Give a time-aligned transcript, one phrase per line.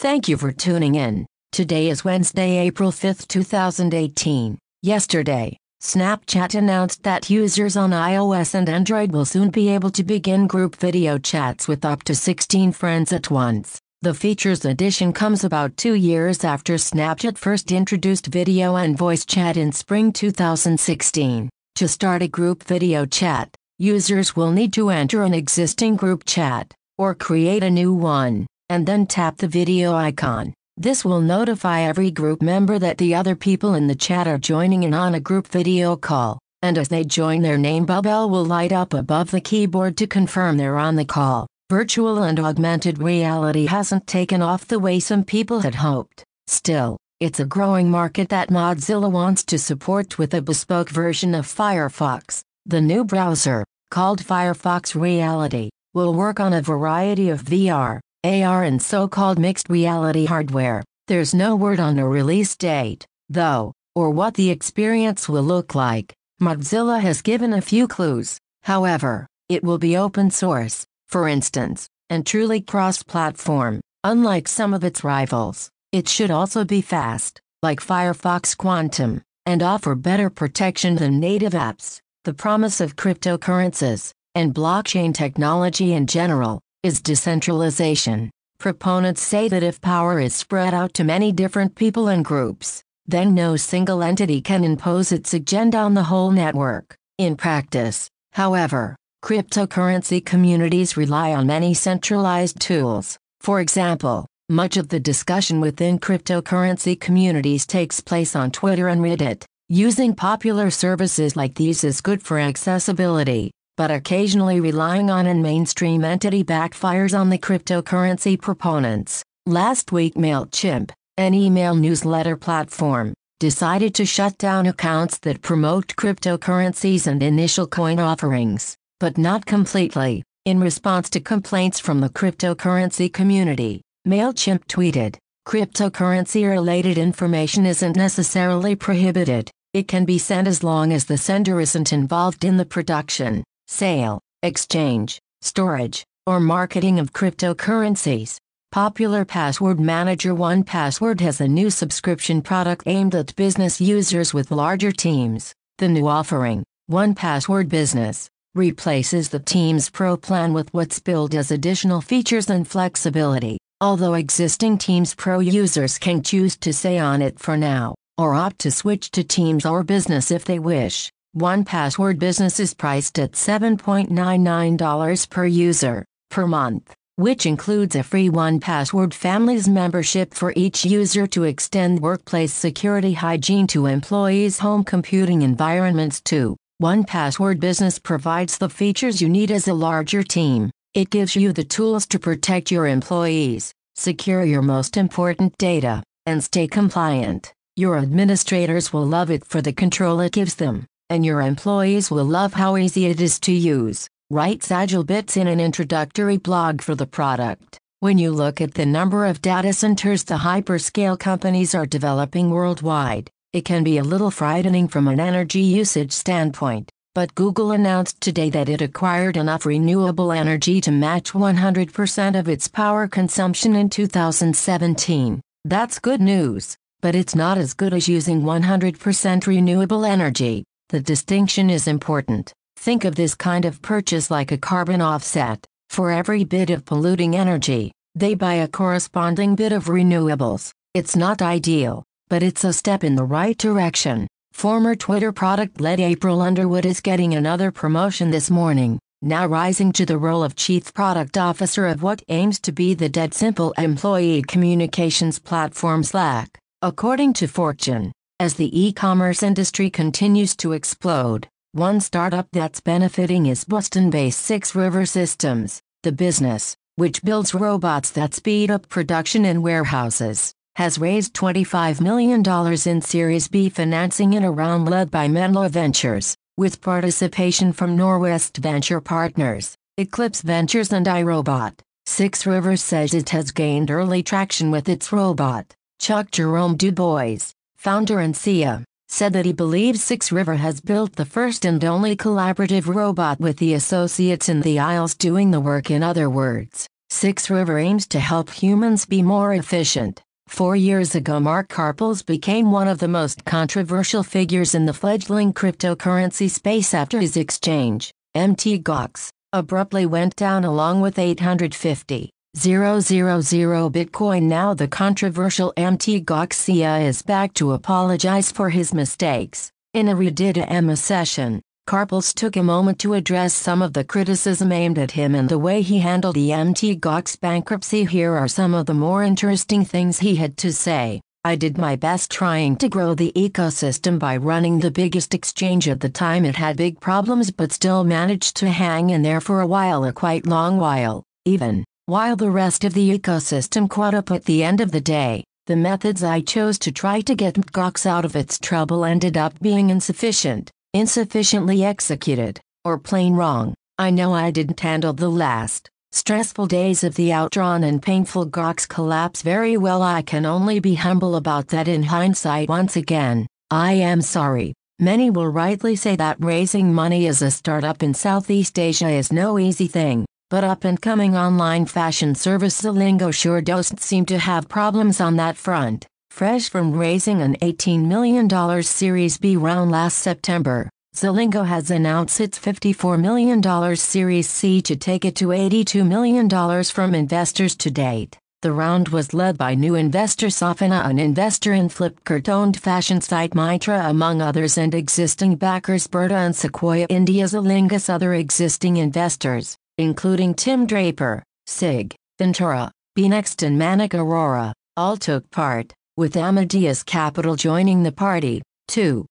[0.00, 1.26] Thank you for tuning in.
[1.52, 4.56] Today is Wednesday, April 5, 2018.
[4.80, 10.46] Yesterday, Snapchat announced that users on iOS and Android will soon be able to begin
[10.46, 13.78] group video chats with up to 16 friends at once.
[14.00, 19.58] The features addition comes about two years after Snapchat first introduced video and voice chat
[19.58, 21.50] in spring 2016.
[21.74, 26.72] To start a group video chat, users will need to enter an existing group chat,
[26.96, 30.54] or create a new one, and then tap the video icon.
[30.78, 34.84] This will notify every group member that the other people in the chat are joining
[34.84, 38.72] in on a group video call, and as they join their name bubble will light
[38.72, 41.46] up above the keyboard to confirm they're on the call.
[41.68, 46.24] Virtual and augmented reality hasn't taken off the way some people had hoped.
[46.46, 51.46] Still, it's a growing market that Mozilla wants to support with a bespoke version of
[51.46, 52.40] Firefox.
[52.66, 58.82] The new browser, called Firefox Reality, will work on a variety of VR, AR and
[58.82, 60.82] so-called mixed reality hardware.
[61.06, 66.12] There's no word on a release date, though, or what the experience will look like.
[66.38, 68.38] Mozilla has given a few clues.
[68.62, 75.02] However, it will be open source, for instance, and truly cross-platform, unlike some of its
[75.02, 75.70] rivals.
[75.90, 82.00] It should also be fast, like Firefox Quantum, and offer better protection than native apps.
[82.24, 88.30] The promise of cryptocurrencies and blockchain technology in general is decentralization.
[88.58, 93.34] Proponents say that if power is spread out to many different people and groups, then
[93.34, 96.96] no single entity can impose its agenda on the whole network.
[97.18, 103.18] In practice, however, cryptocurrency communities rely on many centralized tools.
[103.40, 109.44] For example, much of the discussion within cryptocurrency communities takes place on Twitter and Reddit.
[109.68, 116.04] Using popular services like these is good for accessibility, but occasionally relying on a mainstream
[116.04, 119.24] entity backfires on the cryptocurrency proponents.
[119.46, 127.06] Last week, MailChimp, an email newsletter platform, decided to shut down accounts that promote cryptocurrencies
[127.06, 130.24] and initial coin offerings, but not completely.
[130.44, 135.16] In response to complaints from the cryptocurrency community, MailChimp tweeted,
[135.48, 139.50] Cryptocurrency related information isn't necessarily prohibited.
[139.72, 144.20] It can be sent as long as the sender isn't involved in the production sale,
[144.42, 148.38] exchange, storage, or marketing of cryptocurrencies.
[148.72, 154.92] Popular Password Manager 1Password has a new subscription product aimed at business users with larger
[154.92, 155.54] teams.
[155.78, 162.00] The new offering, 1Password Business, replaces the Teams Pro plan with what's billed as additional
[162.00, 163.58] features and flexibility.
[163.80, 168.58] Although existing Teams Pro users can choose to stay on it for now, or opt
[168.60, 171.10] to switch to Teams or Business if they wish.
[171.36, 179.14] 1Password Business is priced at $7.99 per user per month, which includes a free 1Password
[179.14, 186.20] Families membership for each user to extend workplace security hygiene to employees' home computing environments
[186.20, 186.56] too.
[186.82, 190.68] 1Password Business provides the features you need as a larger team.
[190.94, 196.42] It gives you the tools to protect your employees, secure your most important data, and
[196.42, 197.54] stay compliant.
[197.76, 202.24] Your administrators will love it for the control it gives them and your employees will
[202.24, 207.06] love how easy it is to use, writes AgileBits in an introductory blog for the
[207.06, 207.78] product.
[207.98, 213.28] When you look at the number of data centers the hyperscale companies are developing worldwide,
[213.52, 216.88] it can be a little frightening from an energy usage standpoint.
[217.12, 222.68] But Google announced today that it acquired enough renewable energy to match 100% of its
[222.68, 225.40] power consumption in 2017.
[225.64, 230.64] That's good news, but it's not as good as using 100% renewable energy.
[230.90, 232.52] The distinction is important.
[232.76, 235.64] Think of this kind of purchase like a carbon offset.
[235.88, 240.72] For every bit of polluting energy, they buy a corresponding bit of renewables.
[240.92, 244.26] It's not ideal, but it's a step in the right direction.
[244.52, 250.04] Former Twitter product lead April Underwood is getting another promotion this morning, now rising to
[250.04, 254.42] the role of Chief Product Officer of what aims to be the dead simple employee
[254.42, 256.58] communications platform Slack.
[256.82, 258.10] According to Fortune,
[258.40, 265.04] as the e-commerce industry continues to explode, one startup that's benefiting is Boston-based Six River
[265.04, 265.82] Systems.
[266.04, 272.42] The business, which builds robots that speed up production in warehouses, has raised $25 million
[272.86, 278.56] in Series B financing in a round led by Menlo Ventures, with participation from Norwest
[278.56, 281.74] Venture Partners, Eclipse Ventures and iRobot.
[282.06, 288.20] Six Rivers says it has gained early traction with its robot, Chuck Jerome DuBois, founder
[288.20, 292.94] and CEO, said that he believes Six River has built the first and only collaborative
[292.94, 296.86] robot with the associates in the aisles doing the work in other words.
[297.08, 300.22] Six River aims to help humans be more efficient.
[300.46, 305.54] Four years ago, Mark Karpelès became one of the most controversial figures in the fledgling
[305.54, 312.30] cryptocurrency space after his exchange, MT Gox, abruptly went down along with 850.
[312.56, 319.70] 000 Bitcoin Now the controversial MT Goxia is back to apologize for his mistakes.
[319.94, 324.72] In a Reddit AMA session, Karpelès took a moment to address some of the criticism
[324.72, 328.04] aimed at him and the way he handled the MT Gox bankruptcy.
[328.04, 331.20] Here are some of the more interesting things he had to say.
[331.44, 336.00] I did my best trying to grow the ecosystem by running the biggest exchange at
[336.00, 336.44] the time.
[336.44, 340.12] It had big problems but still managed to hang in there for a while, a
[340.12, 344.80] quite long while, even while the rest of the ecosystem caught up at the end
[344.80, 348.58] of the day, the methods I chose to try to get Gox out of its
[348.58, 353.74] trouble ended up being insufficient, insufficiently executed, or plain wrong.
[353.96, 358.88] I know I didn't handle the last, stressful days of the outdrawn and painful Gox
[358.88, 360.02] collapse very well.
[360.02, 363.46] I can only be humble about that in hindsight once again.
[363.70, 364.74] I am sorry.
[364.98, 369.60] Many will rightly say that raising money as a startup in Southeast Asia is no
[369.60, 370.26] easy thing.
[370.50, 375.36] But up and coming online fashion service Zilingo sure doesn't seem to have problems on
[375.36, 376.08] that front.
[376.30, 382.58] Fresh from raising an $18 million Series B round last September, Zilingo has announced its
[382.58, 388.36] $54 million Series C to take it to $82 million from investors to date.
[388.62, 393.52] The round was led by new investor Sofina, an investor in Flipkart owned fashion site
[393.52, 397.44] Myntra among others, and existing backers Burda and Sequoia India.
[397.44, 405.50] Zilingo's other existing investors including Tim Draper, SIG, Venturra, BEENEXT and Manik Arora, all took
[405.50, 409.26] part, with Amadeus Capital joining the party, too.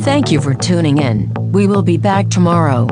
[0.00, 1.32] Thank you for tuning in.
[1.52, 2.86] We will be back tomorrow.